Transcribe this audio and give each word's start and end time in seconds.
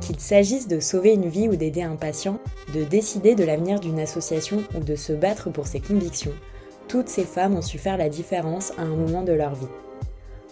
Qu'il 0.00 0.20
s'agisse 0.20 0.68
de 0.68 0.80
sauver 0.80 1.12
une 1.12 1.28
vie 1.28 1.48
ou 1.48 1.56
d'aider 1.56 1.82
un 1.82 1.96
patient, 1.96 2.40
de 2.74 2.84
décider 2.84 3.34
de 3.34 3.44
l'avenir 3.44 3.80
d'une 3.80 4.00
association 4.00 4.62
ou 4.76 4.80
de 4.80 4.94
se 4.94 5.12
battre 5.12 5.50
pour 5.50 5.66
ses 5.66 5.80
convictions, 5.80 6.34
toutes 6.88 7.08
ces 7.08 7.24
femmes 7.24 7.56
ont 7.56 7.62
su 7.62 7.78
faire 7.78 7.98
la 7.98 8.08
différence 8.08 8.72
à 8.78 8.82
un 8.82 8.96
moment 8.96 9.22
de 9.22 9.32
leur 9.32 9.54
vie. 9.54 9.66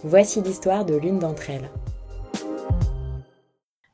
Voici 0.03 0.41
l'histoire 0.41 0.85
de 0.85 0.95
l'une 0.95 1.19
d'entre 1.19 1.49
elles. 1.49 1.69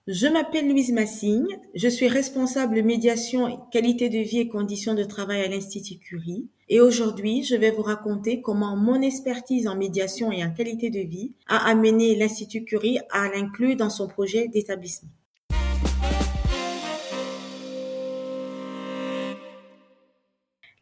Je 0.06 0.28
m'appelle 0.28 0.68
Louise 0.68 0.92
Massigne, 0.92 1.48
je 1.76 1.88
suis 1.88 2.10
responsable 2.10 2.84
médiation, 2.84 3.58
qualité 3.72 4.10
de 4.10 4.18
vie 4.18 4.40
et 4.40 4.50
conditions 4.50 4.96
de 4.96 5.06
travail 5.06 5.44
à 5.44 5.48
l'Institut 5.48 5.98
Curie. 5.98 6.50
Et 6.68 6.82
aujourd'hui, 6.82 7.44
je 7.44 7.56
vais 7.56 7.72
vous 7.72 7.84
raconter 7.84 8.42
comment 8.42 8.76
mon 8.76 9.02
expertise 9.02 9.66
en 9.66 9.78
médiation 9.78 10.30
et 10.30 10.44
en 10.44 10.52
qualité 10.52 10.90
de 10.90 11.00
vie 11.00 11.32
a 11.48 11.70
amené 11.70 12.18
l'Institut 12.18 12.66
Curie 12.66 13.00
à 13.12 13.30
l'inclure 13.30 13.78
dans 13.78 13.90
son 13.90 14.10
projet 14.10 14.50
d'établissement. 14.50 15.10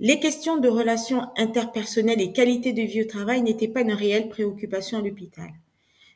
Les 0.04 0.20
questions 0.20 0.58
de 0.58 0.68
relations 0.68 1.28
interpersonnelles 1.38 2.22
et 2.22 2.32
qualité 2.32 2.74
de 2.74 2.82
vie 2.82 3.04
au 3.04 3.08
travail 3.08 3.44
n'étaient 3.44 3.68
pas 3.68 3.82
une 3.82 3.94
réelle 3.94 4.30
préoccupation 4.30 4.98
à 4.98 5.02
l'hôpital. 5.04 5.52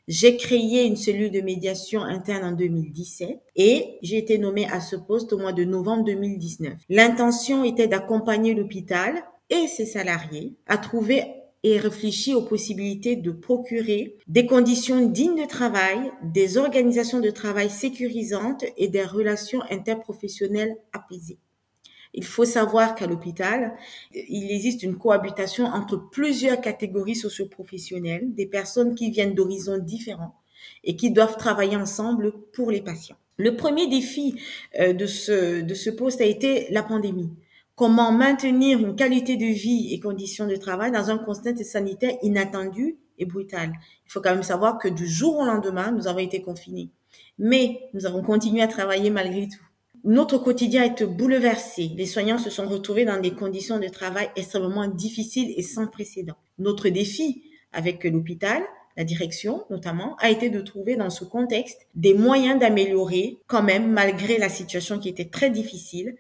J'ai 0.08 0.38
créé 0.38 0.86
une 0.86 0.96
cellule 0.96 1.30
de 1.30 1.42
médiation 1.42 2.02
interne 2.02 2.46
en 2.46 2.52
2017 2.54 3.40
et 3.56 4.00
j'ai 4.02 4.18
été 4.18 4.40
nommée 4.40 4.66
à 4.66 4.82
ce 4.82 4.96
poste 4.96 5.34
au 5.34 5.38
mois 5.38 5.54
de 5.54 5.64
novembre 5.66 6.04
2019. 6.06 6.74
L'intention 6.90 7.64
était 7.64 7.88
d'accompagner 7.88 8.56
l'hôpital 8.56 9.24
et 9.52 9.68
ses 9.68 9.86
salariés 9.86 10.56
à 10.66 10.80
trouver 10.80 11.24
et 11.62 11.78
réfléchir 11.78 12.40
aux 12.40 12.46
possibilités 12.48 13.16
de 13.16 13.30
procurer 13.30 14.16
des 14.26 14.48
conditions 14.48 15.08
dignes 15.08 15.44
de 15.44 15.48
travail, 15.48 16.12
des 16.24 16.58
organisations 16.58 17.20
de 17.20 17.30
travail 17.30 17.70
sécurisantes 17.70 18.66
et 18.78 18.88
des 18.88 19.04
relations 19.04 19.62
interprofessionnelles 19.70 20.76
apaisées. 20.92 21.38
Il 22.18 22.24
faut 22.24 22.46
savoir 22.46 22.96
qu'à 22.96 23.08
l'hôpital, 23.08 23.76
il 24.14 24.50
existe 24.50 24.84
une 24.84 24.98
cohabitation 24.98 25.66
entre 25.66 25.98
plusieurs 25.98 26.62
catégories 26.62 27.16
socioprofessionnelles, 27.16 28.34
des 28.34 28.46
personnes 28.46 28.96
qui 28.96 29.12
viennent 29.12 29.36
d'horizons 29.36 29.78
différents 29.78 30.34
et 30.86 30.96
qui 30.96 31.12
doivent 31.12 31.36
travailler 31.36 31.76
ensemble 31.76 32.32
pour 32.54 32.72
les 32.72 32.82
patients. 32.82 33.18
Le 33.38 33.58
premier 33.58 33.88
défi 33.88 34.40
euh, 34.80 34.94
de 34.94 35.06
ce, 35.06 35.62
de 35.62 35.74
ce 35.74 35.90
poste 35.90 36.22
a 36.22 36.26
été 36.26 36.68
la 36.72 36.84
pandémie. 36.84 37.34
Comment 37.76 38.14
maintenir 38.14 38.80
une 38.80 38.96
qualité 38.96 39.36
de 39.36 39.48
vie 39.48 39.94
et 39.94 40.00
conditions 40.00 40.48
de 40.48 40.56
travail 40.56 40.94
dans 40.94 41.10
un 41.10 41.18
contexte 41.18 41.66
sanitaire 41.66 42.16
inattendu 42.24 42.98
et 43.20 43.26
brutal? 43.26 43.74
Il 44.06 44.12
faut 44.12 44.22
quand 44.22 44.34
même 44.34 44.44
savoir 44.44 44.78
que 44.78 44.88
du 44.88 45.06
jour 45.06 45.40
au 45.40 45.46
lendemain, 45.46 45.92
nous 45.92 46.08
avons 46.08 46.20
été 46.20 46.42
confinés. 46.42 46.92
Mais 47.38 47.90
nous 47.94 48.06
avons 48.06 48.22
continué 48.22 48.62
à 48.62 48.68
travailler 48.68 49.10
malgré 49.10 49.50
tout. 49.50 49.66
Notre 50.06 50.38
quotidien 50.38 50.84
est 50.84 51.04
bouleversé. 51.04 51.90
Les 51.98 52.06
soignants 52.06 52.38
se 52.38 52.52
sont 52.52 52.68
retrouvés 52.68 53.06
dans 53.06 53.20
des 53.20 53.32
conditions 53.32 53.80
de 53.80 53.88
travail 53.88 54.30
extrêmement 54.36 54.88
difficiles 54.88 55.52
et 55.58 55.64
sans 55.64 55.88
précédent. 55.88 56.36
Notre 56.60 56.90
défi 56.90 57.42
avec 57.74 58.04
l'hôpital, 58.04 58.62
la 58.98 59.04
direction 59.04 59.66
notamment, 59.72 60.16
a 60.20 60.30
été 60.30 60.52
de 60.52 60.62
trouver 60.62 60.96
dans 60.96 61.10
ce 61.10 61.24
contexte 61.24 61.88
des 61.96 62.14
moyens 62.14 62.60
d'améliorer 62.60 63.40
quand 63.48 63.64
même, 63.64 63.92
malgré 63.92 64.38
la 64.38 64.48
situation 64.48 65.00
qui 65.00 65.10
était 65.10 65.26
très 65.26 65.50
difficile, 65.50 66.16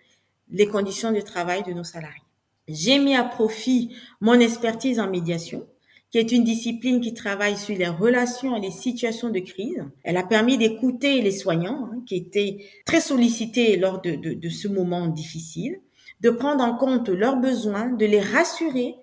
les 0.50 0.66
conditions 0.66 1.12
de 1.12 1.22
travail 1.22 1.62
de 1.62 1.73
nos 1.73 1.84
salariés. 1.84 2.23
J'ai 2.67 2.97
mis 2.97 3.16
à 3.16 3.23
profit 3.23 3.96
mon 4.19 4.40
expertise 4.40 5.00
en 5.00 5.12
médiation 5.12 5.67
qui 6.11 6.17
est 6.17 6.31
une 6.31 6.43
discipline 6.43 7.01
qui 7.01 7.13
travaille 7.13 7.57
sur 7.57 7.77
les 7.77 7.88
relations 7.88 8.55
et 8.55 8.61
les 8.61 8.71
situations 8.71 9.29
de 9.29 9.39
crise. 9.39 9.83
Elle 10.03 10.17
a 10.17 10.23
permis 10.23 10.57
d'écouter 10.57 11.21
les 11.21 11.31
soignants 11.31 11.89
hein, 11.91 12.03
qui 12.05 12.16
étaient 12.16 12.66
très 12.85 13.01
sollicités 13.01 13.75
lors 13.77 14.01
de, 14.01 14.16
de, 14.16 14.33
de 14.33 14.49
ce 14.49 14.67
moment 14.67 15.07
difficile, 15.07 15.81
de 16.21 16.29
prendre 16.29 16.63
en 16.63 16.75
compte 16.77 17.09
leurs 17.09 17.38
besoins, 17.38 17.89
de 17.89 18.05
les 18.05 18.21
rassurer 18.21 18.95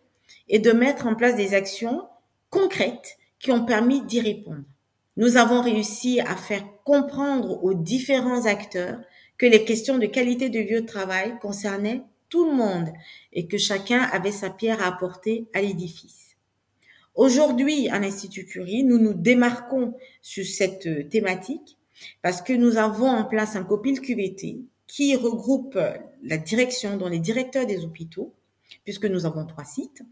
et 0.48 0.58
de 0.58 0.72
mettre 0.72 1.06
en 1.06 1.14
place 1.14 1.36
des 1.36 1.54
actions 1.54 2.02
concrètes 2.50 3.18
qui 3.38 3.50
ont 3.50 3.64
permis 3.64 4.02
d'y 4.02 4.20
répondre. 4.20 4.64
Nous 5.16 5.36
avons 5.36 5.60
réussi 5.60 6.20
à 6.20 6.36
faire 6.36 6.64
comprendre 6.84 7.62
aux 7.62 7.74
différents 7.74 8.46
acteurs 8.46 8.98
que 9.36 9.46
les 9.46 9.64
questions 9.64 9.98
de 9.98 10.06
qualité 10.06 10.48
de 10.48 10.60
vie 10.60 10.78
au 10.78 10.82
travail 10.86 11.38
concernaient 11.40 12.02
tout 12.28 12.46
le 12.46 12.56
monde 12.56 12.88
et 13.32 13.46
que 13.46 13.58
chacun 13.58 14.00
avait 14.00 14.32
sa 14.32 14.48
pierre 14.48 14.82
à 14.82 14.86
apporter 14.86 15.48
à 15.52 15.60
l'édifice. 15.60 16.31
Aujourd'hui, 17.14 17.88
à 17.88 17.98
l'Institut 17.98 18.46
Curie, 18.46 18.84
nous 18.84 18.98
nous 18.98 19.12
démarquons 19.12 19.94
sur 20.22 20.46
cette 20.46 20.86
euh, 20.86 21.04
thématique 21.04 21.76
parce 22.22 22.40
que 22.40 22.52
nous 22.52 22.78
avons 22.78 23.08
en 23.08 23.24
place 23.24 23.54
un 23.54 23.64
copil 23.64 24.00
QVT 24.00 24.60
qui 24.86 25.14
regroupe 25.16 25.78
la 26.22 26.36
direction, 26.36 26.96
dont 26.96 27.08
les 27.08 27.18
directeurs 27.18 27.66
des 27.66 27.84
hôpitaux, 27.84 28.34
puisque 28.84 29.06
nous 29.06 29.26
avons 29.26 29.46
trois 29.46 29.64
sites, 29.64 30.02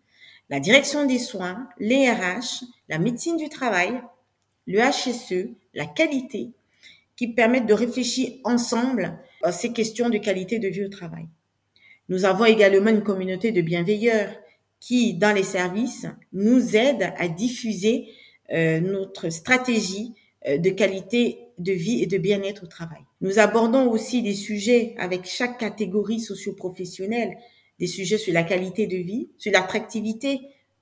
la 0.49 0.61
direction 0.61 1.07
des 1.07 1.19
soins, 1.19 1.69
les 1.79 2.11
RH, 2.11 2.65
la 2.89 2.99
médecine 2.99 3.37
du 3.37 3.49
travail, 3.49 4.01
le 4.67 4.81
HSE, 4.81 5.51
la 5.75 5.87
qualité, 5.87 6.51
qui 7.17 7.29
permettent 7.29 7.67
de 7.67 7.75
réfléchir 7.75 8.33
ensemble 8.45 9.19
à 9.43 9.53
ces 9.53 9.73
questions 9.73 10.09
de 10.11 10.19
qualité 10.19 10.59
de 10.59 10.69
vie 10.69 10.85
au 10.85 10.89
travail. 10.89 11.27
Nous 12.09 12.25
avons 12.25 12.45
également 12.45 12.91
une 12.91 13.03
communauté 13.03 13.53
de 13.53 13.61
bienveilleurs 13.61 14.35
qui, 14.81 15.15
dans 15.15 15.35
les 15.35 15.43
services, 15.45 16.07
nous 16.33 16.75
aide 16.75 17.13
à 17.19 17.29
diffuser 17.29 18.09
euh, 18.53 18.81
notre 18.81 19.29
stratégie 19.29 20.15
euh, 20.49 20.59
de 20.59 20.71
qualité 20.71 21.39
de 21.59 21.73
vie 21.73 22.03
et 22.03 22.07
de 22.07 22.17
bien-être 22.19 22.65
au 22.65 22.67
travail. 22.67 23.01
Nous 23.21 23.39
abordons 23.39 23.91
aussi 23.91 24.23
des 24.23 24.35
sujets 24.35 24.95
avec 24.99 25.27
chaque 25.27 25.59
catégorie 25.59 26.19
socio-professionnelle, 26.19 27.37
des 27.79 27.87
sujets 27.87 28.19
sur 28.19 28.33
la 28.33 28.43
qualité 28.43 28.87
de 28.87 28.97
vie, 28.97 29.29
sur 29.37 29.53
l'attractivité. 29.53 30.41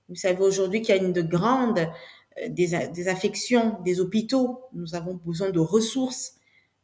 Vous 0.08 0.14
savez 0.14 0.40
aujourd'hui 0.40 0.80
qu'il 0.80 0.94
y 0.94 0.98
a 0.98 1.02
une 1.02 1.12
de 1.12 1.22
grande 1.22 1.80
euh, 1.80 2.48
des, 2.48 2.78
des, 2.94 3.08
affections 3.08 3.76
des 3.84 4.00
hôpitaux. 4.00 4.60
Nous 4.72 4.94
avons 4.94 5.20
besoin 5.26 5.50
de 5.50 5.60
ressources. 5.60 6.34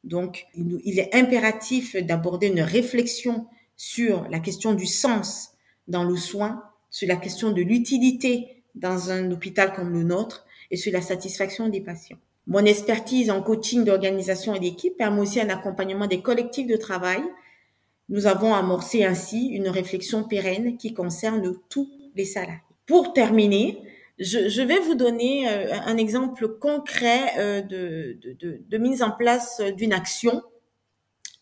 Donc, 0.03 0.47
il 0.55 0.99
est 0.99 1.15
impératif 1.15 1.97
d'aborder 1.97 2.49
une 2.49 2.61
réflexion 2.61 3.47
sur 3.77 4.29
la 4.29 4.39
question 4.39 4.75
du 4.75 4.85
sens 4.85 5.53
dans 5.89 6.05
le 6.05 6.17
soin 6.17 6.63
sur 6.95 7.09
la 7.09 7.17
question 7.17 7.51
de 7.51 7.61
l'utilité 7.61 8.63
dans 8.77 9.11
un 9.11 9.33
hôpital 9.33 9.73
comme 9.73 9.93
le 9.93 10.05
nôtre 10.05 10.47
et 10.71 10.77
sur 10.77 10.93
la 10.93 11.01
satisfaction 11.01 11.69
des 11.69 11.81
patients. 11.81 12.19
Mon 12.47 12.65
expertise 12.65 13.33
en 13.33 13.43
coaching 13.43 13.85
d'organisation 13.85 14.55
et 14.55 14.61
d'équipe 14.61 14.97
permet 14.97 15.23
aussi 15.23 15.41
un 15.41 15.49
accompagnement 15.49 16.07
des 16.07 16.21
collectifs 16.21 16.69
de 16.69 16.77
travail. 16.77 17.21
Nous 18.11 18.29
avons 18.29 18.55
amorcé 18.55 19.03
ainsi 19.05 19.49
une 19.49 19.69
réflexion 19.69 20.23
pérenne 20.23 20.77
qui 20.77 20.95
concerne 20.95 21.57
tous 21.69 21.91
les 22.15 22.25
salariés. 22.25 22.61
Pour 22.87 23.13
terminer, 23.13 23.83
je, 24.21 24.63
vais 24.63 24.79
vous 24.79 24.95
donner 24.95 25.49
euh, 25.49 25.75
un 25.87 25.97
exemple 25.97 26.47
concret 26.47 27.37
euh, 27.39 27.61
de, 27.61 28.21
de, 28.41 28.79
mise 28.79 29.03
en 29.03 29.11
place 29.11 29.61
d'une 29.77 29.93
action 29.93 30.43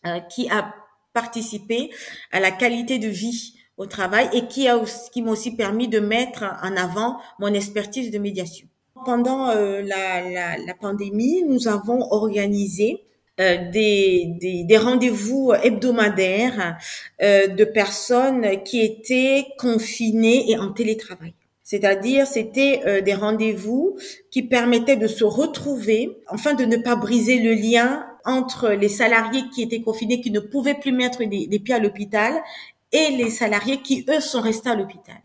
euh, 0.07 0.19
qui 0.19 0.49
a 0.49 0.73
participé 1.13 1.91
à 2.31 2.39
la 2.39 2.49
qualité 2.49 2.97
de 2.97 3.07
vie 3.07 3.53
au 3.77 3.85
travail 3.85 4.29
et 4.33 4.47
qui 4.47 4.67
a 4.67 4.77
aussi, 4.77 5.09
qui 5.11 5.21
m'a 5.21 5.31
aussi 5.31 5.55
permis 5.55 5.87
de 5.87 5.99
mettre 5.99 6.43
en 6.61 6.75
avant 6.75 7.17
mon 7.39 7.53
expertise 7.53 8.11
de 8.11 8.19
médiation. 8.19 8.67
Pendant 9.05 9.49
euh, 9.49 9.81
la, 9.81 10.21
la, 10.29 10.57
la, 10.57 10.73
pandémie, 10.75 11.43
nous 11.43 11.67
avons 11.67 12.11
organisé 12.11 13.03
euh, 13.41 13.71
des, 13.71 14.27
des, 14.39 14.63
des 14.63 14.77
rendez-vous 14.77 15.53
hebdomadaires 15.63 16.77
euh, 17.23 17.47
de 17.47 17.65
personnes 17.65 18.61
qui 18.63 18.79
étaient 18.81 19.47
confinées 19.57 20.51
et 20.51 20.57
en 20.57 20.71
télétravail. 20.71 21.33
C'est-à-dire, 21.63 22.27
c'était 22.27 22.81
euh, 22.85 23.01
des 23.01 23.15
rendez-vous 23.15 23.97
qui 24.29 24.43
permettaient 24.43 24.97
de 24.97 25.07
se 25.07 25.23
retrouver, 25.23 26.19
enfin 26.29 26.53
de 26.53 26.65
ne 26.65 26.77
pas 26.77 26.95
briser 26.95 27.39
le 27.39 27.55
lien 27.55 28.05
entre 28.23 28.69
les 28.69 28.89
salariés 28.89 29.45
qui 29.53 29.63
étaient 29.63 29.81
confinés, 29.81 30.21
qui 30.21 30.29
ne 30.29 30.39
pouvaient 30.39 30.79
plus 30.79 30.91
mettre 30.91 31.23
les 31.23 31.59
pieds 31.59 31.73
à 31.73 31.79
l'hôpital, 31.79 32.39
et 32.93 33.09
les 33.09 33.29
salariés 33.29 33.81
qui, 33.81 34.05
eux, 34.09 34.21
sont 34.21 34.41
restés 34.41 34.69
à 34.69 34.75
l'hôpital. 34.75 35.17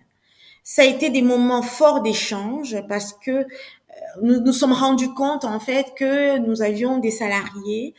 Ça 0.64 0.82
a 0.82 0.84
été 0.86 1.10
des 1.10 1.22
moments 1.22 1.62
forts 1.62 2.02
d'échange 2.02 2.76
parce 2.88 3.12
que 3.12 3.30
euh, 3.30 3.44
nous 4.22 4.40
nous 4.40 4.52
sommes 4.52 4.72
rendus 4.72 5.14
compte 5.14 5.44
en 5.44 5.60
fait 5.60 5.94
que 5.96 6.38
nous 6.38 6.62
avions 6.62 6.98
des 6.98 7.10
salariés 7.10 7.94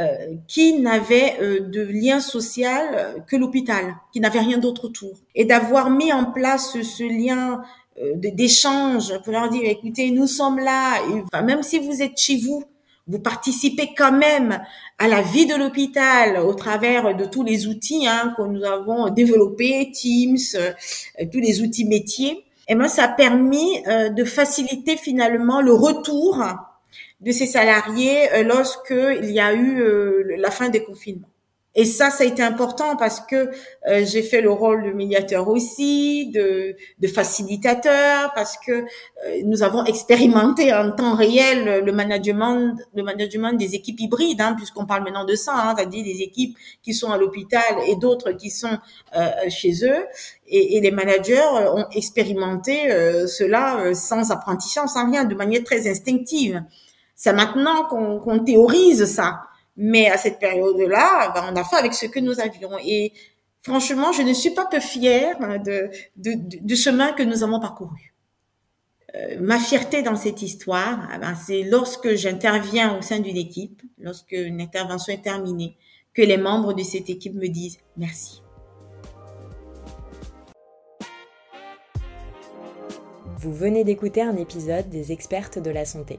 euh, 0.00 0.34
qui 0.46 0.80
n'avaient 0.80 1.36
euh, 1.40 1.60
de 1.60 1.82
lien 1.82 2.20
social 2.20 3.22
que 3.26 3.36
l'hôpital, 3.36 3.96
qui 4.12 4.20
n'avaient 4.20 4.40
rien 4.40 4.58
d'autre 4.58 4.86
autour. 4.86 5.16
Et 5.34 5.44
d'avoir 5.44 5.90
mis 5.90 6.12
en 6.12 6.24
place 6.26 6.72
ce, 6.72 7.04
lien 7.04 7.62
d'échange 8.16 9.16
pour 9.22 9.32
leur 9.32 9.48
dire 9.50 9.62
écoutez, 9.64 10.10
nous 10.10 10.26
sommes 10.26 10.58
là, 10.58 11.00
même 11.44 11.62
si 11.62 11.78
vous 11.78 12.02
êtes 12.02 12.18
chez 12.18 12.38
vous, 12.38 12.64
vous 13.06 13.18
participez 13.18 13.90
quand 13.96 14.12
même 14.12 14.62
à 14.98 15.08
la 15.08 15.20
vie 15.20 15.46
de 15.46 15.54
l'hôpital 15.54 16.38
au 16.38 16.54
travers 16.54 17.14
de 17.14 17.26
tous 17.26 17.42
les 17.42 17.66
outils 17.66 18.06
hein, 18.06 18.34
que 18.36 18.42
nous 18.42 18.64
avons 18.64 19.10
développés, 19.10 19.90
Teams, 19.92 20.38
euh, 20.54 20.72
tous 21.30 21.40
les 21.40 21.60
outils 21.60 21.84
métiers. 21.84 22.44
Et 22.66 22.74
moi, 22.74 22.88
ça 22.88 23.04
a 23.04 23.08
permis 23.08 23.82
euh, 23.86 24.08
de 24.08 24.24
faciliter 24.24 24.96
finalement 24.96 25.60
le 25.60 25.72
retour 25.72 26.42
de 27.20 27.30
ces 27.30 27.46
salariés 27.46 28.32
euh, 28.32 28.42
lorsque 28.42 28.94
il 29.22 29.30
y 29.30 29.40
a 29.40 29.52
eu 29.52 30.36
la 30.38 30.50
fin 30.50 30.70
des 30.70 30.82
confinements. 30.82 31.28
Et 31.76 31.84
ça, 31.84 32.10
ça 32.10 32.22
a 32.22 32.26
été 32.26 32.42
important 32.42 32.96
parce 32.96 33.18
que 33.20 33.50
euh, 33.88 34.04
j'ai 34.04 34.22
fait 34.22 34.40
le 34.40 34.50
rôle 34.50 34.84
de 34.84 34.90
médiateur 34.92 35.48
aussi, 35.48 36.30
de, 36.30 36.76
de 37.00 37.08
facilitateur, 37.08 38.32
parce 38.34 38.56
que 38.64 38.72
euh, 38.72 38.84
nous 39.44 39.64
avons 39.64 39.84
expérimenté 39.84 40.72
en 40.72 40.92
temps 40.92 41.16
réel 41.16 41.84
le 41.84 41.92
management, 41.92 42.76
le 42.94 43.02
management 43.02 43.54
des 43.54 43.74
équipes 43.74 43.98
hybrides, 44.00 44.40
hein, 44.40 44.54
puisqu'on 44.56 44.86
parle 44.86 45.02
maintenant 45.02 45.24
de 45.24 45.34
ça, 45.34 45.52
hein, 45.54 45.74
c'est-à-dire 45.76 46.04
des 46.04 46.22
équipes 46.22 46.56
qui 46.82 46.94
sont 46.94 47.10
à 47.10 47.18
l'hôpital 47.18 47.62
et 47.88 47.96
d'autres 47.96 48.30
qui 48.32 48.50
sont 48.50 48.78
euh, 49.16 49.30
chez 49.48 49.84
eux. 49.84 50.06
Et, 50.46 50.76
et, 50.76 50.80
les 50.80 50.90
managers 50.90 51.40
ont 51.74 51.86
expérimenté 51.92 52.86
cela 53.26 53.94
sans 53.94 54.30
apprentissage, 54.30 54.90
sans 54.90 55.10
rien, 55.10 55.24
de 55.24 55.34
manière 55.34 55.64
très 55.64 55.88
instinctive. 55.88 56.62
C'est 57.16 57.32
maintenant 57.32 57.84
qu'on 57.84 58.38
théorise 58.40 59.06
ça. 59.06 59.40
Mais 59.76 60.08
à 60.08 60.16
cette 60.18 60.38
période-là, 60.38 61.32
ben, 61.34 61.50
on 61.52 61.56
a 61.56 61.64
fait 61.64 61.76
avec 61.76 61.94
ce 61.94 62.06
que 62.06 62.20
nous 62.20 62.40
avions. 62.40 62.78
Et 62.84 63.12
franchement, 63.62 64.12
je 64.12 64.22
ne 64.22 64.32
suis 64.32 64.50
pas 64.50 64.66
peu 64.66 64.80
fière 64.80 65.36
du 66.16 66.76
chemin 66.76 67.12
que 67.12 67.22
nous 67.22 67.42
avons 67.42 67.60
parcouru. 67.60 68.14
Euh, 69.16 69.36
ma 69.40 69.58
fierté 69.58 70.02
dans 70.02 70.16
cette 70.16 70.42
histoire, 70.42 71.08
eh 71.14 71.18
ben, 71.18 71.34
c'est 71.34 71.62
lorsque 71.62 72.14
j'interviens 72.14 72.98
au 72.98 73.02
sein 73.02 73.20
d'une 73.20 73.36
équipe, 73.36 73.82
lorsque 73.98 74.32
une 74.32 74.60
intervention 74.60 75.12
est 75.12 75.22
terminée, 75.22 75.76
que 76.14 76.22
les 76.22 76.36
membres 76.36 76.72
de 76.72 76.82
cette 76.82 77.10
équipe 77.10 77.34
me 77.34 77.48
disent 77.48 77.78
merci. 77.96 78.42
Vous 83.38 83.52
venez 83.52 83.84
d'écouter 83.84 84.22
un 84.22 84.36
épisode 84.36 84.88
des 84.88 85.12
expertes 85.12 85.58
de 85.58 85.70
la 85.70 85.84
santé. 85.84 86.18